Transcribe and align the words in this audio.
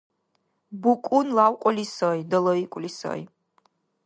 БукӀун 0.81 1.27
лявкьули 1.37 1.85
сай, 1.95 2.19
далайикӀули 2.29 2.91
сай. 2.99 3.21